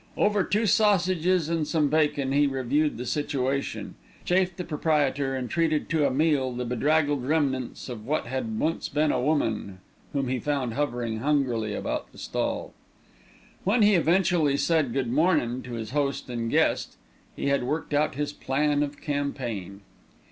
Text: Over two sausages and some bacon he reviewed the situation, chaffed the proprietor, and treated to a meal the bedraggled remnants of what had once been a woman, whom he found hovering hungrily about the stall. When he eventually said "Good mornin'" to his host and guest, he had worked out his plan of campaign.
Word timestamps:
Over 0.17 0.43
two 0.43 0.65
sausages 0.65 1.47
and 1.47 1.67
some 1.67 1.87
bacon 1.87 2.31
he 2.31 2.47
reviewed 2.47 2.97
the 2.97 3.05
situation, 3.05 3.93
chaffed 4.25 4.57
the 4.57 4.63
proprietor, 4.63 5.35
and 5.35 5.47
treated 5.47 5.89
to 5.89 6.07
a 6.07 6.09
meal 6.09 6.51
the 6.53 6.65
bedraggled 6.65 7.23
remnants 7.23 7.87
of 7.87 8.03
what 8.03 8.25
had 8.25 8.57
once 8.59 8.89
been 8.89 9.11
a 9.11 9.21
woman, 9.21 9.77
whom 10.11 10.27
he 10.27 10.39
found 10.39 10.73
hovering 10.73 11.19
hungrily 11.19 11.75
about 11.75 12.11
the 12.11 12.17
stall. 12.17 12.73
When 13.63 13.83
he 13.83 13.93
eventually 13.93 14.57
said 14.57 14.91
"Good 14.91 15.11
mornin'" 15.11 15.61
to 15.65 15.73
his 15.73 15.91
host 15.91 16.31
and 16.31 16.49
guest, 16.49 16.97
he 17.35 17.49
had 17.49 17.61
worked 17.65 17.93
out 17.93 18.15
his 18.15 18.33
plan 18.33 18.81
of 18.81 18.99
campaign. 18.99 19.81